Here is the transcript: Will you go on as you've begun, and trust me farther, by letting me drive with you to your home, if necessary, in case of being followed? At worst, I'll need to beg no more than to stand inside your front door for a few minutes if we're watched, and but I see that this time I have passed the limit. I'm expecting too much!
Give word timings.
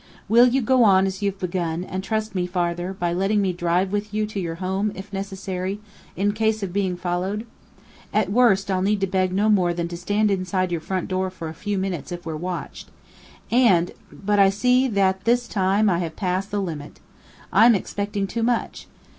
Will 0.27 0.47
you 0.47 0.63
go 0.63 0.83
on 0.83 1.05
as 1.05 1.21
you've 1.21 1.37
begun, 1.37 1.83
and 1.83 2.03
trust 2.03 2.33
me 2.33 2.47
farther, 2.47 2.91
by 2.91 3.13
letting 3.13 3.39
me 3.39 3.53
drive 3.53 3.91
with 3.91 4.11
you 4.11 4.25
to 4.25 4.39
your 4.39 4.55
home, 4.55 4.91
if 4.95 5.13
necessary, 5.13 5.79
in 6.15 6.31
case 6.31 6.63
of 6.63 6.73
being 6.73 6.97
followed? 6.97 7.45
At 8.11 8.31
worst, 8.31 8.71
I'll 8.71 8.81
need 8.81 8.99
to 9.01 9.05
beg 9.05 9.31
no 9.31 9.47
more 9.47 9.75
than 9.75 9.87
to 9.89 9.95
stand 9.97 10.31
inside 10.31 10.71
your 10.71 10.81
front 10.81 11.07
door 11.07 11.29
for 11.29 11.49
a 11.49 11.53
few 11.53 11.77
minutes 11.77 12.11
if 12.11 12.25
we're 12.25 12.35
watched, 12.35 12.89
and 13.51 13.91
but 14.11 14.39
I 14.39 14.49
see 14.49 14.87
that 14.87 15.23
this 15.25 15.47
time 15.47 15.87
I 15.87 15.99
have 15.99 16.15
passed 16.15 16.49
the 16.49 16.59
limit. 16.63 16.99
I'm 17.53 17.75
expecting 17.75 18.25
too 18.25 18.41
much! 18.41 18.87